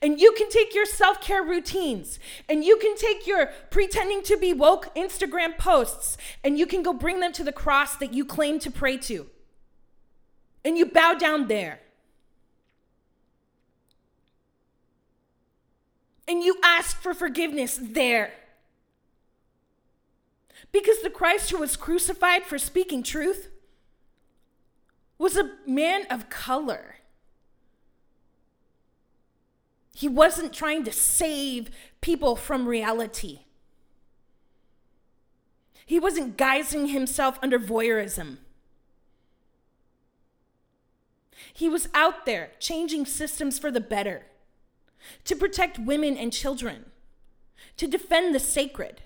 And 0.01 0.19
you 0.19 0.33
can 0.33 0.49
take 0.49 0.73
your 0.73 0.85
self 0.85 1.21
care 1.21 1.43
routines 1.43 2.19
and 2.49 2.63
you 2.63 2.77
can 2.77 2.95
take 2.95 3.27
your 3.27 3.47
pretending 3.69 4.23
to 4.23 4.37
be 4.37 4.53
woke 4.53 4.93
Instagram 4.95 5.57
posts 5.57 6.17
and 6.43 6.57
you 6.57 6.65
can 6.65 6.83
go 6.83 6.93
bring 6.93 7.19
them 7.19 7.33
to 7.33 7.43
the 7.43 7.51
cross 7.51 7.95
that 7.97 8.13
you 8.13 8.25
claim 8.25 8.59
to 8.59 8.71
pray 8.71 8.97
to. 8.97 9.27
And 10.65 10.77
you 10.77 10.85
bow 10.85 11.13
down 11.13 11.47
there. 11.47 11.79
And 16.27 16.41
you 16.41 16.57
ask 16.63 17.01
for 17.01 17.13
forgiveness 17.13 17.77
there. 17.81 18.33
Because 20.71 21.01
the 21.01 21.09
Christ 21.09 21.51
who 21.51 21.59
was 21.59 21.75
crucified 21.75 22.43
for 22.43 22.57
speaking 22.57 23.03
truth 23.03 23.49
was 25.17 25.37
a 25.37 25.51
man 25.67 26.05
of 26.09 26.29
color. 26.29 26.95
He 29.93 30.07
wasn't 30.07 30.53
trying 30.53 30.83
to 30.85 30.91
save 30.91 31.69
people 32.01 32.35
from 32.35 32.67
reality. 32.67 33.41
He 35.85 35.99
wasn't 35.99 36.37
guising 36.37 36.91
himself 36.91 37.37
under 37.43 37.59
voyeurism. 37.59 38.37
He 41.53 41.69
was 41.69 41.89
out 41.93 42.25
there 42.25 42.51
changing 42.59 43.05
systems 43.05 43.59
for 43.59 43.69
the 43.69 43.81
better, 43.81 44.25
to 45.25 45.35
protect 45.35 45.77
women 45.77 46.17
and 46.17 46.33
children, 46.33 46.85
to 47.77 47.85
defend 47.85 48.33
the 48.33 48.39
sacred. 48.39 49.01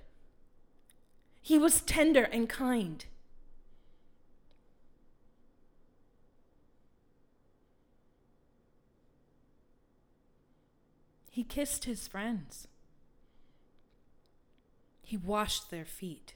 He 1.41 1.57
was 1.57 1.81
tender 1.81 2.23
and 2.23 2.47
kind. 2.47 3.05
He 11.37 11.43
kissed 11.43 11.85
his 11.85 12.07
friends. 12.07 12.67
He 15.03 15.17
washed 15.17 15.69
their 15.69 15.85
feet. 15.85 16.33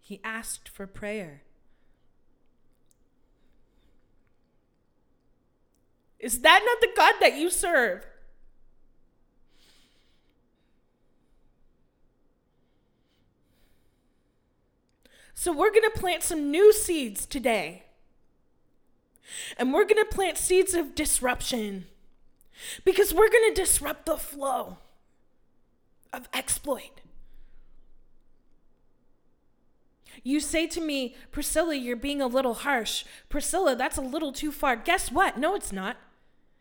He 0.00 0.20
asked 0.22 0.68
for 0.68 0.86
prayer. 0.86 1.42
Is 6.20 6.42
that 6.42 6.62
not 6.64 6.80
the 6.80 6.96
God 6.96 7.14
that 7.20 7.34
you 7.34 7.50
serve? 7.50 8.06
So, 15.34 15.52
we're 15.52 15.70
going 15.70 15.90
to 15.92 15.98
plant 15.98 16.22
some 16.22 16.52
new 16.52 16.72
seeds 16.72 17.26
today. 17.26 17.86
And 19.56 19.72
we're 19.72 19.84
going 19.84 20.02
to 20.02 20.14
plant 20.14 20.38
seeds 20.38 20.74
of 20.74 20.94
disruption 20.94 21.86
because 22.84 23.14
we're 23.14 23.30
going 23.30 23.54
to 23.54 23.60
disrupt 23.60 24.06
the 24.06 24.16
flow 24.16 24.78
of 26.12 26.28
exploit. 26.32 27.00
You 30.22 30.40
say 30.40 30.66
to 30.68 30.80
me, 30.80 31.16
Priscilla, 31.30 31.74
you're 31.74 31.96
being 31.96 32.20
a 32.20 32.26
little 32.26 32.54
harsh. 32.54 33.04
Priscilla, 33.28 33.74
that's 33.74 33.96
a 33.96 34.02
little 34.02 34.32
too 34.32 34.52
far. 34.52 34.76
Guess 34.76 35.10
what? 35.10 35.38
No, 35.38 35.54
it's 35.54 35.72
not. 35.72 35.96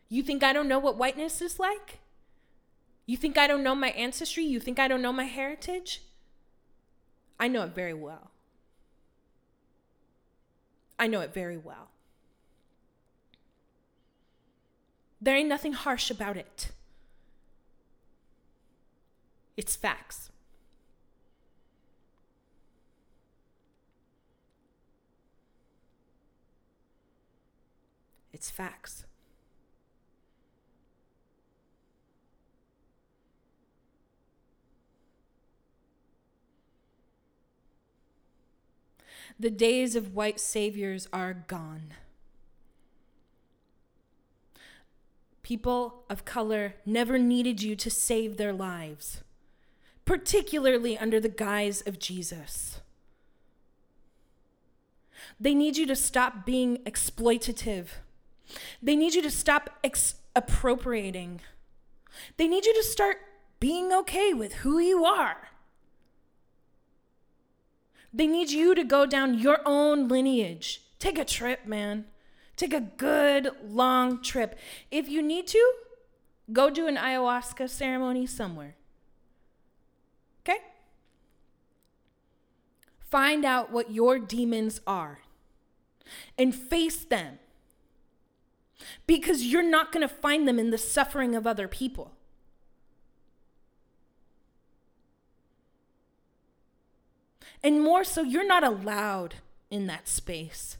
You 0.10 0.24
think 0.24 0.44
I 0.44 0.54
don't 0.54 0.68
know 0.68 0.80
what 0.80 0.98
whiteness 0.98 1.42
is 1.42 1.60
like? 1.60 2.00
You 3.06 3.18
think 3.18 3.38
I 3.38 3.48
don't 3.48 3.64
know 3.64 3.76
my 3.76 3.90
ancestry? 3.90 4.44
You 4.44 4.60
think 4.60 4.80
I 4.80 4.88
don't 4.88 5.02
know 5.02 5.14
my 5.14 5.26
heritage? 5.26 6.02
I 7.40 7.48
know 7.48 7.64
it 7.64 7.76
very 7.76 7.94
well. 7.94 8.32
I 10.98 11.08
know 11.08 11.22
it 11.22 11.34
very 11.34 11.58
well. 11.58 11.90
There 15.22 15.36
ain't 15.36 15.50
nothing 15.50 15.74
harsh 15.74 16.10
about 16.10 16.36
it. 16.36 16.70
It's 19.56 19.76
facts. 19.76 20.32
It's 28.34 28.50
facts. 28.50 29.06
The 39.40 39.52
days 39.52 39.96
of 39.96 40.16
white 40.16 40.40
saviors 40.40 41.08
are 41.14 41.34
gone. 41.34 41.94
People 45.52 46.06
of 46.10 46.24
color 46.24 46.76
never 46.86 47.20
needed 47.20 47.62
you 47.62 47.76
to 47.76 47.90
save 47.90 48.38
their 48.38 48.54
lives, 48.54 49.22
particularly 50.06 50.98
under 50.98 51.20
the 51.20 51.28
guise 51.28 51.82
of 51.82 52.00
Jesus. 52.00 52.80
They 55.38 55.54
need 55.54 55.76
you 55.76 55.86
to 55.88 55.96
stop 55.98 56.46
being 56.46 56.78
exploitative 56.86 57.88
they 58.82 58.96
need 58.96 59.14
you 59.14 59.22
to 59.22 59.32
stop 59.32 59.70
ex- 59.84 60.16
appropriating. 60.36 61.42
They 62.38 62.48
need 62.48 62.66
you 62.66 62.74
to 62.74 62.84
start 62.84 63.18
being 63.60 63.92
okay 63.94 64.34
with 64.34 64.54
who 64.56 64.80
you 64.80 65.06
are. 65.06 65.50
They 68.14 68.28
need 68.28 68.52
you 68.52 68.76
to 68.76 68.84
go 68.84 69.06
down 69.06 69.40
your 69.40 69.60
own 69.66 70.08
lineage. 70.08 70.82
Take 71.00 71.18
a 71.18 71.26
trip, 71.26 71.66
man. 71.66 72.06
Take 72.62 72.76
a 72.76 72.80
good 72.80 73.50
long 73.64 74.22
trip. 74.22 74.56
If 74.92 75.10
you 75.10 75.24
need 75.24 75.48
to, 75.48 75.74
go 76.54 76.70
do 76.70 76.86
an 76.86 76.96
ayahuasca 76.96 77.68
ceremony 77.68 78.28
somewhere. 78.28 78.76
Okay? 80.42 80.60
Find 83.00 83.46
out 83.46 83.72
what 83.72 83.90
your 83.90 84.20
demons 84.20 84.80
are 84.86 85.22
and 86.38 86.54
face 86.54 87.04
them 87.04 87.40
because 89.08 89.44
you're 89.44 89.68
not 89.68 89.92
going 89.92 90.08
to 90.08 90.14
find 90.14 90.48
them 90.48 90.60
in 90.60 90.70
the 90.70 90.78
suffering 90.78 91.34
of 91.34 91.48
other 91.48 91.68
people. 91.68 92.12
And 97.64 97.82
more 97.82 98.04
so, 98.04 98.22
you're 98.22 98.46
not 98.46 98.64
allowed 98.64 99.38
in 99.72 99.88
that 99.88 100.08
space. 100.08 100.78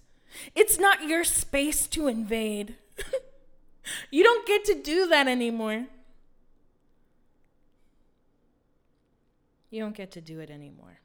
It's 0.56 0.78
not 0.78 1.04
your 1.04 1.24
space 1.24 1.88
to 1.88 2.08
invade. 2.08 2.76
you 4.12 4.24
don't 4.24 4.48
get 4.48 4.66
to 4.66 4.76
do 4.76 5.08
that 5.08 5.28
anymore. 5.28 5.88
You 9.70 9.82
don't 9.82 9.96
get 9.96 10.12
to 10.12 10.22
do 10.22 10.40
it 10.40 10.50
anymore. 10.50 11.02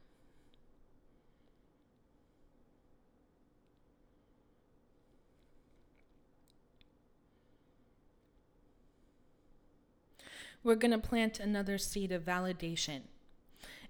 we're 10.66 10.74
going 10.74 10.90
to 10.90 10.98
plant 10.98 11.38
another 11.38 11.78
seed 11.78 12.10
of 12.10 12.24
validation. 12.24 13.02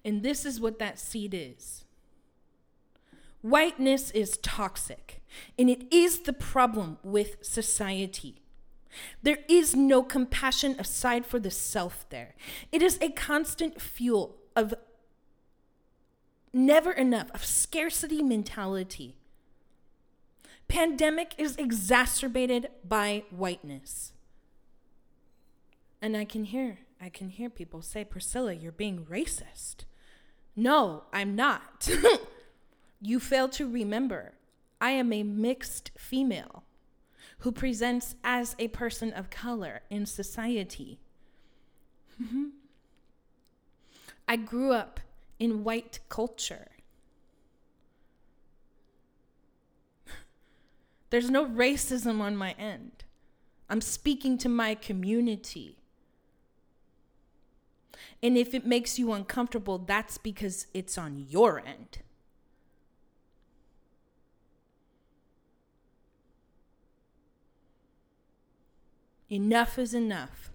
And 0.04 0.22
this 0.22 0.44
is 0.44 0.60
what 0.60 0.78
that 0.78 1.00
seed 1.00 1.32
is 1.32 1.85
whiteness 3.50 4.10
is 4.10 4.38
toxic, 4.38 5.22
and 5.58 5.70
it 5.70 5.92
is 5.94 6.20
the 6.20 6.32
problem 6.32 6.98
with 7.02 7.36
society. 7.44 8.42
There 9.22 9.38
is 9.48 9.76
no 9.76 10.02
compassion 10.02 10.74
aside 10.78 11.26
for 11.26 11.38
the 11.38 11.50
self 11.50 12.08
there. 12.10 12.34
It 12.72 12.82
is 12.82 12.98
a 13.00 13.10
constant 13.10 13.80
fuel 13.80 14.36
of 14.56 14.74
never 16.52 16.90
enough, 16.90 17.30
of 17.34 17.44
scarcity 17.44 18.22
mentality. 18.22 19.16
Pandemic 20.66 21.34
is 21.38 21.56
exacerbated 21.56 22.68
by 22.82 23.24
whiteness. 23.30 24.12
And 26.02 26.16
I 26.16 26.24
can 26.24 26.44
hear, 26.44 26.78
I 27.00 27.10
can 27.10 27.28
hear 27.28 27.50
people 27.50 27.82
say, 27.82 28.04
Priscilla, 28.04 28.52
you're 28.52 28.72
being 28.72 29.04
racist. 29.04 29.84
No, 30.56 31.04
I'm 31.12 31.36
not. 31.36 31.88
you 33.00 33.20
fail 33.20 33.48
to 33.50 33.68
remember, 33.68 34.32
I 34.80 34.90
am 34.92 35.12
a 35.12 35.22
mixed 35.22 35.90
female 35.96 36.64
who 37.40 37.52
presents 37.52 38.14
as 38.24 38.56
a 38.58 38.68
person 38.68 39.12
of 39.12 39.30
color 39.30 39.82
in 39.90 40.06
society. 40.06 40.98
I 44.28 44.36
grew 44.36 44.72
up 44.72 45.00
in 45.38 45.62
white 45.64 46.00
culture. 46.08 46.68
There's 51.10 51.30
no 51.30 51.46
racism 51.46 52.20
on 52.20 52.36
my 52.36 52.52
end. 52.58 53.04
I'm 53.68 53.80
speaking 53.80 54.38
to 54.38 54.48
my 54.48 54.74
community. 54.74 55.78
And 58.22 58.36
if 58.38 58.54
it 58.54 58.64
makes 58.66 58.98
you 58.98 59.12
uncomfortable, 59.12 59.78
that's 59.78 60.18
because 60.18 60.66
it's 60.72 60.96
on 60.96 61.26
your 61.28 61.60
end. 61.60 61.98
Enough 69.28 69.78
is 69.78 69.94
enough. 69.94 70.50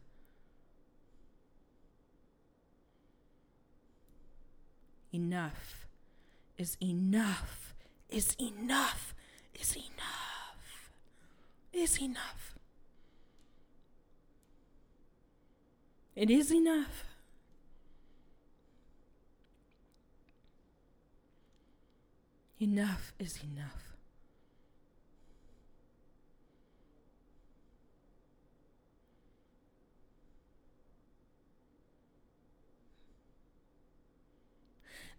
Enough 5.13 5.87
is 6.57 6.77
enough, 6.81 7.73
is 8.09 8.35
enough, 8.39 9.13
is 9.53 9.75
enough, 9.75 10.89
is 11.73 12.01
enough. 12.01 12.55
It 16.15 16.29
is 16.29 16.51
enough. 16.51 17.03
Enough 22.59 23.13
is 23.19 23.39
enough. 23.43 23.90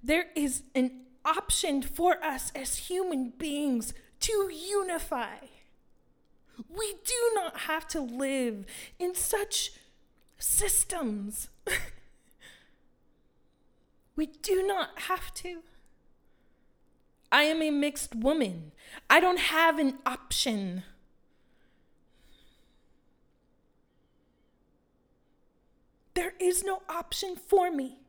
There 0.02 0.26
is 0.34 0.62
an 0.74 1.02
option 1.24 1.82
for 1.82 2.22
us 2.22 2.50
as 2.54 2.76
human 2.88 3.30
beings 3.38 3.94
to 4.20 4.50
unify. 4.52 5.36
We 6.68 6.94
do 7.04 7.32
not 7.34 7.60
have 7.60 7.86
to 7.88 8.00
live 8.00 8.66
in 8.98 9.14
such 9.14 9.72
systems. 10.38 11.48
we 14.16 14.26
do 14.26 14.66
not 14.66 14.90
have 15.02 15.32
to. 15.34 15.62
I 17.30 17.44
am 17.44 17.62
a 17.62 17.70
mixed 17.70 18.14
woman. 18.14 18.72
I 19.08 19.20
don't 19.20 19.38
have 19.38 19.78
an 19.78 19.98
option. 20.04 20.82
There 26.14 26.34
is 26.38 26.62
no 26.62 26.82
option 26.88 27.36
for 27.36 27.70
me. 27.70 28.01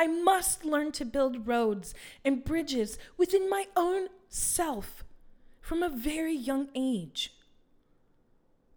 I 0.00 0.06
must 0.06 0.64
learn 0.64 0.92
to 0.92 1.04
build 1.04 1.46
roads 1.46 1.92
and 2.24 2.42
bridges 2.42 2.96
within 3.18 3.50
my 3.50 3.66
own 3.76 4.08
self 4.30 5.04
from 5.60 5.82
a 5.82 5.90
very 5.90 6.34
young 6.34 6.70
age. 6.74 7.34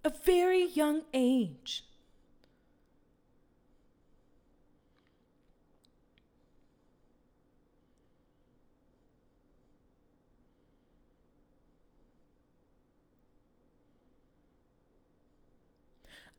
a 0.04 0.10
very 0.10 0.66
young 0.66 1.04
age. 1.14 1.86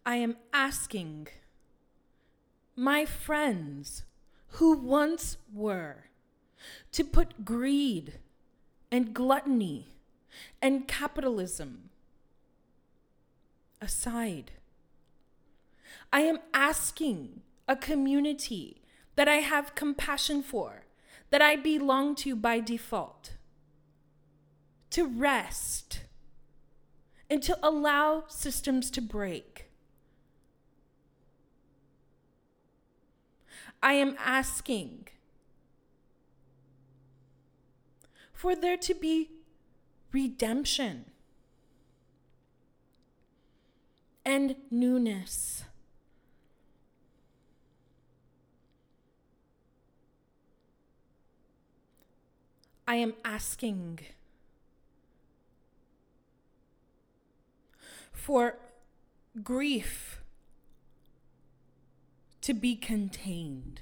I 0.04 0.16
am 0.16 0.36
asking 0.52 1.28
my 2.76 3.06
friends 3.06 4.02
who 4.54 4.76
once 4.76 5.36
were 5.52 6.04
to 6.92 7.02
put 7.02 7.44
greed 7.44 8.14
and 8.90 9.12
gluttony 9.12 9.88
and 10.62 10.86
capitalism 10.86 11.90
aside. 13.80 14.52
I 16.12 16.20
am 16.20 16.38
asking 16.52 17.42
a 17.66 17.74
community 17.74 18.82
that 19.16 19.26
I 19.26 19.36
have 19.36 19.74
compassion 19.74 20.40
for, 20.40 20.84
that 21.30 21.42
I 21.42 21.56
belong 21.56 22.14
to 22.16 22.36
by 22.36 22.60
default, 22.60 23.32
to 24.90 25.04
rest 25.04 26.04
and 27.28 27.42
to 27.42 27.58
allow 27.60 28.24
systems 28.28 28.88
to 28.92 29.00
break. 29.00 29.63
I 33.84 33.92
am 33.92 34.16
asking 34.18 35.08
for 38.32 38.56
there 38.56 38.78
to 38.78 38.94
be 38.94 39.28
redemption 40.10 41.04
and 44.24 44.56
newness. 44.70 45.64
I 52.88 52.94
am 52.94 53.12
asking 53.22 54.00
for 58.14 58.56
grief 59.42 60.13
to 62.44 62.52
be 62.52 62.76
contained. 62.76 63.80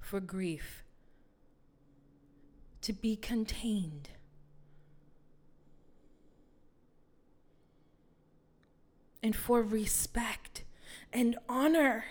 For 0.00 0.18
grief 0.18 0.82
to 2.80 2.94
be 2.94 3.16
contained. 3.16 4.08
And 9.22 9.36
for 9.36 9.60
respect 9.60 10.64
and 11.12 11.36
honor 11.50 12.06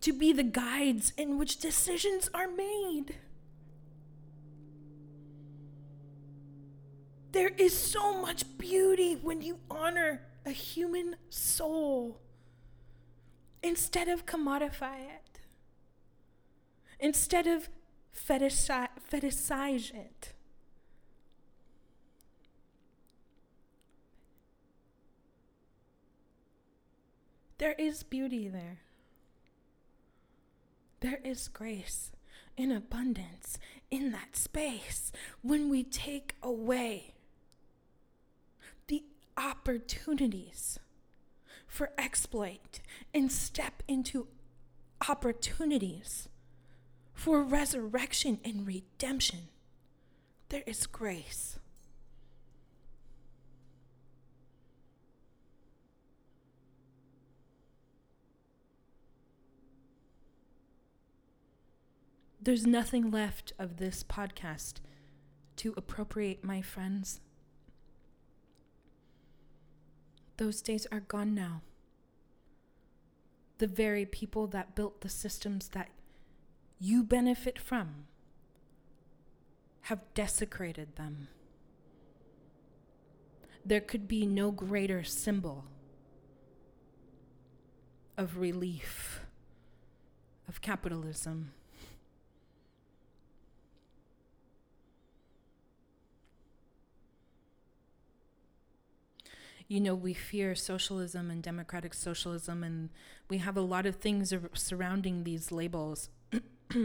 to 0.00 0.14
be 0.14 0.32
the 0.32 0.42
guides 0.42 1.12
in 1.18 1.36
which 1.36 1.58
decisions 1.58 2.30
are 2.32 2.48
made. 2.48 3.16
There 7.34 7.50
is 7.58 7.76
so 7.76 8.22
much 8.22 8.44
beauty 8.58 9.16
when 9.16 9.42
you 9.42 9.58
honor 9.68 10.22
a 10.46 10.50
human 10.50 11.16
soul 11.30 12.20
instead 13.60 14.06
of 14.06 14.24
commodify 14.24 15.00
it, 15.00 15.40
instead 17.00 17.48
of 17.48 17.70
fetishize, 18.16 18.86
fetishize 19.10 19.92
it. 19.92 20.32
There 27.58 27.74
is 27.76 28.04
beauty 28.04 28.46
there. 28.46 28.78
There 31.00 31.18
is 31.24 31.48
grace 31.48 32.12
in 32.56 32.70
abundance 32.70 33.58
in 33.90 34.12
that 34.12 34.36
space 34.36 35.10
when 35.42 35.68
we 35.68 35.82
take 35.82 36.36
away 36.40 37.13
opportunities 39.36 40.78
for 41.66 41.90
exploit 41.98 42.80
and 43.12 43.30
step 43.30 43.82
into 43.88 44.28
opportunities 45.08 46.28
for 47.12 47.42
resurrection 47.42 48.38
and 48.44 48.66
redemption. 48.66 49.48
There 50.48 50.62
is 50.66 50.86
grace. 50.86 51.58
There's 62.40 62.66
nothing 62.66 63.10
left 63.10 63.54
of 63.58 63.78
this 63.78 64.04
podcast 64.04 64.74
to 65.56 65.72
appropriate, 65.78 66.44
my 66.44 66.60
friends. 66.60 67.20
Those 70.36 70.62
days 70.62 70.86
are 70.90 71.00
gone 71.00 71.34
now. 71.34 71.62
The 73.58 73.66
very 73.66 74.04
people 74.04 74.46
that 74.48 74.74
built 74.74 75.00
the 75.00 75.08
systems 75.08 75.68
that 75.68 75.90
you 76.80 77.04
benefit 77.04 77.58
from 77.58 78.06
have 79.82 80.00
desecrated 80.14 80.96
them. 80.96 81.28
There 83.64 83.80
could 83.80 84.08
be 84.08 84.26
no 84.26 84.50
greater 84.50 85.04
symbol 85.04 85.64
of 88.16 88.38
relief 88.38 89.20
of 90.48 90.60
capitalism 90.60 91.52
you 99.74 99.80
know, 99.80 99.96
we 99.96 100.14
fear 100.14 100.54
socialism 100.54 101.32
and 101.32 101.42
democratic 101.42 101.94
socialism, 101.94 102.62
and 102.62 102.90
we 103.28 103.38
have 103.38 103.56
a 103.56 103.60
lot 103.60 103.86
of 103.86 103.96
things 103.96 104.32
surrounding 104.52 105.24
these 105.24 105.50
labels. 105.50 106.10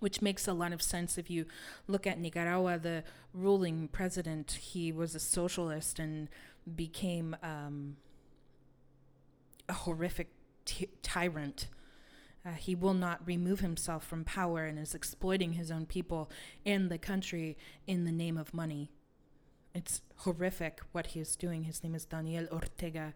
which 0.00 0.20
makes 0.20 0.46
a 0.46 0.52
lot 0.52 0.74
of 0.74 0.82
sense 0.82 1.16
if 1.16 1.30
you 1.30 1.46
look 1.88 2.06
at 2.06 2.20
Nicaragua, 2.20 2.78
the 2.78 3.02
ruling 3.32 3.88
president, 3.88 4.58
he 4.60 4.92
was 4.92 5.14
a 5.14 5.18
socialist 5.18 5.98
and 5.98 6.28
became 6.76 7.34
um, 7.42 7.96
a 9.70 9.72
horrific 9.72 10.28
tyrant. 11.02 11.68
Uh, 12.44 12.50
he 12.50 12.74
will 12.74 12.92
not 12.92 13.26
remove 13.26 13.60
himself 13.60 14.06
from 14.06 14.22
power 14.22 14.66
and 14.66 14.78
is 14.78 14.94
exploiting 14.94 15.54
his 15.54 15.70
own 15.70 15.86
people 15.86 16.30
and 16.66 16.90
the 16.90 16.98
country 16.98 17.56
in 17.86 18.04
the 18.04 18.12
name 18.12 18.36
of 18.36 18.52
money. 18.52 18.90
It's 19.76 20.00
horrific 20.20 20.80
what 20.92 21.08
he 21.08 21.20
is 21.20 21.36
doing. 21.36 21.64
His 21.64 21.84
name 21.84 21.94
is 21.94 22.06
Daniel 22.06 22.46
Ortega. 22.50 23.12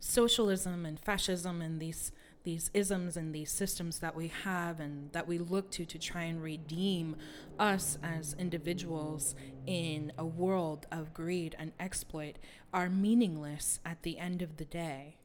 Socialism 0.00 0.84
and 0.84 0.98
fascism 0.98 1.62
and 1.62 1.78
these 1.78 2.10
these 2.42 2.72
isms 2.74 3.16
and 3.16 3.32
these 3.32 3.52
systems 3.52 4.00
that 4.00 4.16
we 4.16 4.26
have 4.26 4.80
and 4.80 5.12
that 5.12 5.28
we 5.28 5.38
look 5.38 5.70
to 5.70 5.84
to 5.84 5.96
try 5.96 6.24
and 6.24 6.42
redeem 6.42 7.14
us 7.56 7.98
as 8.02 8.34
individuals 8.36 9.36
in 9.64 10.12
a 10.18 10.26
world 10.26 10.84
of 10.90 11.14
greed 11.14 11.54
and 11.56 11.70
exploit 11.78 12.34
are 12.74 12.90
meaningless 12.90 13.78
at 13.86 14.02
the 14.02 14.18
end 14.18 14.42
of 14.42 14.56
the 14.56 14.64
day 14.64 15.18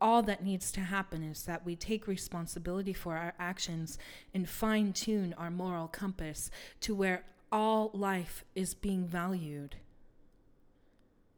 all 0.00 0.22
that 0.22 0.44
needs 0.44 0.70
to 0.72 0.80
happen 0.80 1.22
is 1.22 1.42
that 1.44 1.64
we 1.64 1.74
take 1.76 2.06
responsibility 2.06 2.92
for 2.92 3.16
our 3.16 3.34
actions 3.38 3.98
and 4.32 4.48
fine 4.48 4.92
tune 4.92 5.34
our 5.36 5.50
moral 5.50 5.88
compass 5.88 6.50
to 6.80 6.94
where 6.94 7.24
all 7.50 7.90
life 7.92 8.44
is 8.54 8.74
being 8.74 9.06
valued. 9.06 9.76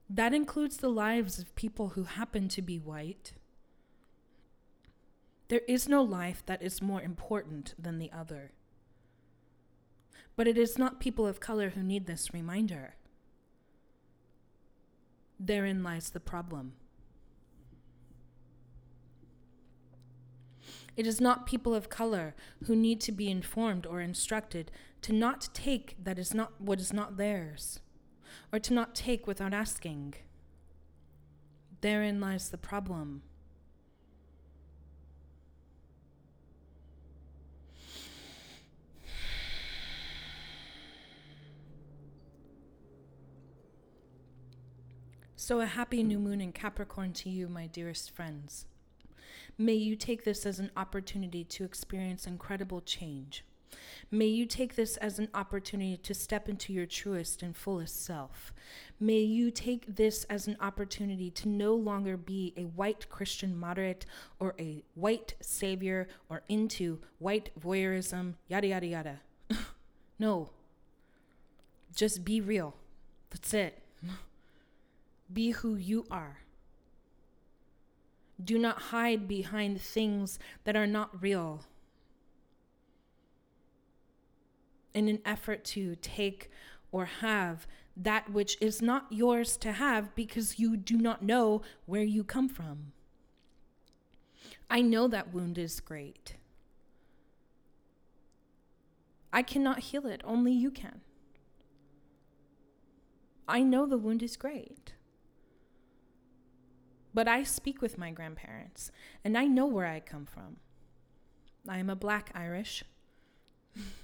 That 0.08 0.34
includes 0.34 0.78
the 0.78 0.88
lives 0.88 1.38
of 1.38 1.54
people 1.54 1.90
who 1.90 2.04
happen 2.04 2.48
to 2.48 2.62
be 2.62 2.78
white. 2.78 3.32
There 5.48 5.62
is 5.68 5.88
no 5.88 6.02
life 6.02 6.42
that 6.46 6.62
is 6.62 6.82
more 6.82 7.00
important 7.00 7.74
than 7.78 7.98
the 7.98 8.10
other. 8.12 8.52
But 10.36 10.48
it 10.48 10.58
is 10.58 10.78
not 10.78 11.00
people 11.00 11.26
of 11.26 11.38
color 11.38 11.70
who 11.70 11.82
need 11.82 12.06
this 12.06 12.34
reminder. 12.34 12.94
Therein 15.38 15.82
lies 15.82 16.10
the 16.10 16.20
problem. 16.20 16.72
It 20.96 21.06
is 21.06 21.20
not 21.20 21.46
people 21.46 21.74
of 21.74 21.88
color 21.88 22.34
who 22.64 22.76
need 22.76 23.00
to 23.02 23.12
be 23.12 23.30
informed 23.30 23.86
or 23.86 24.00
instructed 24.00 24.70
to 25.02 25.12
not 25.12 25.48
take 25.54 25.96
that 26.02 26.18
is 26.18 26.34
not 26.34 26.60
what 26.60 26.80
is 26.80 26.92
not 26.92 27.16
theirs, 27.16 27.80
or 28.52 28.58
to 28.58 28.74
not 28.74 28.94
take 28.94 29.26
without 29.26 29.54
asking. 29.54 30.14
Therein 31.80 32.20
lies 32.20 32.50
the 32.50 32.58
problem. 32.58 33.22
So, 45.36 45.60
a 45.60 45.66
happy 45.66 46.02
new 46.02 46.18
moon 46.18 46.40
in 46.40 46.52
Capricorn 46.52 47.12
to 47.14 47.30
you, 47.30 47.48
my 47.48 47.66
dearest 47.66 48.10
friends. 48.10 48.66
May 49.60 49.74
you 49.74 49.94
take 49.94 50.24
this 50.24 50.46
as 50.46 50.58
an 50.58 50.70
opportunity 50.74 51.44
to 51.44 51.64
experience 51.64 52.26
incredible 52.26 52.80
change. 52.80 53.44
May 54.10 54.28
you 54.28 54.46
take 54.46 54.74
this 54.74 54.96
as 54.96 55.18
an 55.18 55.28
opportunity 55.34 55.98
to 55.98 56.14
step 56.14 56.48
into 56.48 56.72
your 56.72 56.86
truest 56.86 57.42
and 57.42 57.54
fullest 57.54 58.02
self. 58.02 58.54
May 58.98 59.18
you 59.18 59.50
take 59.50 59.96
this 59.96 60.24
as 60.30 60.46
an 60.46 60.56
opportunity 60.62 61.30
to 61.32 61.48
no 61.50 61.74
longer 61.74 62.16
be 62.16 62.54
a 62.56 62.62
white 62.62 63.10
Christian 63.10 63.54
moderate 63.54 64.06
or 64.38 64.54
a 64.58 64.82
white 64.94 65.34
savior 65.42 66.08
or 66.30 66.40
into 66.48 66.98
white 67.18 67.50
voyeurism, 67.60 68.36
yada, 68.48 68.68
yada, 68.68 68.86
yada. 68.86 69.20
no. 70.18 70.48
Just 71.94 72.24
be 72.24 72.40
real. 72.40 72.76
That's 73.28 73.52
it. 73.52 73.82
Be 75.30 75.50
who 75.50 75.76
you 75.76 76.06
are. 76.10 76.38
Do 78.42 78.58
not 78.58 78.82
hide 78.82 79.28
behind 79.28 79.80
things 79.80 80.38
that 80.64 80.76
are 80.76 80.86
not 80.86 81.22
real 81.22 81.64
in 84.94 85.08
an 85.08 85.20
effort 85.24 85.64
to 85.64 85.96
take 85.96 86.50
or 86.92 87.04
have 87.04 87.66
that 87.96 88.30
which 88.32 88.56
is 88.60 88.80
not 88.80 89.06
yours 89.10 89.56
to 89.58 89.72
have 89.72 90.14
because 90.14 90.58
you 90.58 90.76
do 90.76 90.96
not 90.96 91.22
know 91.22 91.62
where 91.86 92.02
you 92.02 92.24
come 92.24 92.48
from. 92.48 92.92
I 94.68 94.80
know 94.80 95.08
that 95.08 95.34
wound 95.34 95.58
is 95.58 95.80
great. 95.80 96.36
I 99.32 99.42
cannot 99.42 99.80
heal 99.80 100.06
it, 100.06 100.22
only 100.24 100.52
you 100.52 100.70
can. 100.70 101.02
I 103.46 103.62
know 103.62 103.86
the 103.86 103.98
wound 103.98 104.22
is 104.22 104.36
great. 104.36 104.94
But 107.20 107.28
I 107.28 107.42
speak 107.42 107.82
with 107.82 107.98
my 107.98 108.12
grandparents, 108.12 108.90
and 109.22 109.36
I 109.36 109.44
know 109.44 109.66
where 109.66 109.84
I 109.84 110.00
come 110.00 110.24
from. 110.24 110.56
I 111.68 111.76
am 111.76 111.90
a 111.90 111.94
black 111.94 112.30
Irish. 112.34 112.82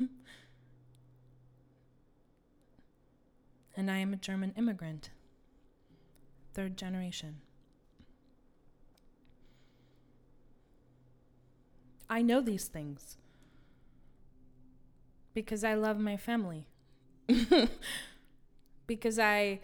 and 3.75 3.91
I 3.91 3.97
am 3.97 4.13
a 4.13 4.17
German 4.17 4.53
immigrant, 4.55 5.09
third 6.53 6.77
generation. 6.77 7.37
I 12.11 12.21
know 12.21 12.43
these 12.43 12.67
things 12.67 13.17
because 15.33 15.65
I 15.65 15.73
love 15.73 15.99
my 15.99 16.19
family. 16.19 16.67
because 18.87 19.19
I 19.19 19.61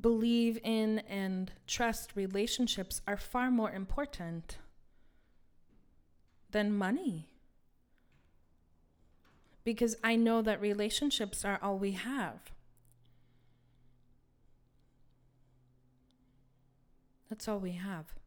believe 0.00 0.58
in 0.62 1.00
and 1.00 1.50
trust 1.66 2.12
relationships 2.14 3.00
are 3.06 3.16
far 3.16 3.50
more 3.50 3.70
important 3.70 4.58
than 6.50 6.76
money. 6.76 7.28
Because 9.64 9.96
I 10.02 10.16
know 10.16 10.40
that 10.42 10.60
relationships 10.60 11.44
are 11.44 11.58
all 11.62 11.78
we 11.78 11.92
have. 11.92 12.52
That's 17.28 17.46
all 17.46 17.58
we 17.58 17.72
have. 17.72 18.17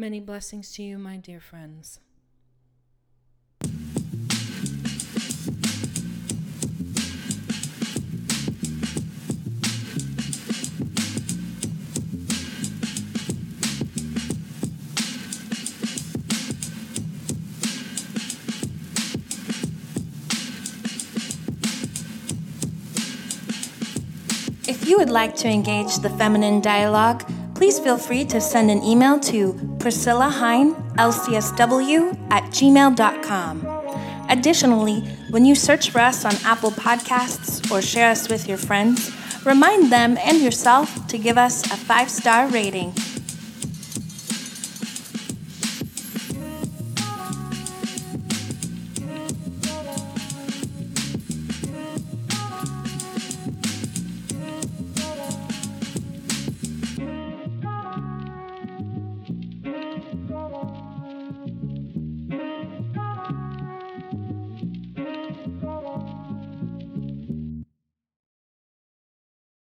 Many 0.00 0.18
blessings 0.18 0.72
to 0.76 0.82
you, 0.82 0.96
my 0.96 1.18
dear 1.18 1.40
friends. 1.40 2.00
If 24.66 24.88
you 24.88 24.96
would 24.96 25.10
like 25.10 25.36
to 25.36 25.48
engage 25.48 25.98
the 25.98 26.08
feminine 26.16 26.62
dialogue, 26.62 27.30
please 27.54 27.78
feel 27.78 27.98
free 27.98 28.24
to 28.24 28.40
send 28.40 28.70
an 28.70 28.82
email 28.82 29.20
to 29.20 29.69
Priscilla 29.80 30.28
Hine, 30.28 30.74
LCSW 30.98 32.14
at 32.30 32.44
gmail.com. 32.44 33.66
Additionally, 34.28 35.00
when 35.30 35.44
you 35.44 35.54
search 35.54 35.90
for 35.90 35.98
us 36.00 36.24
on 36.24 36.34
Apple 36.44 36.70
Podcasts 36.70 37.68
or 37.70 37.82
share 37.82 38.10
us 38.10 38.28
with 38.28 38.46
your 38.46 38.58
friends, 38.58 39.10
remind 39.44 39.90
them 39.90 40.16
and 40.18 40.40
yourself 40.40 41.06
to 41.08 41.18
give 41.18 41.38
us 41.38 41.64
a 41.72 41.76
five 41.76 42.10
star 42.10 42.46
rating. 42.48 42.92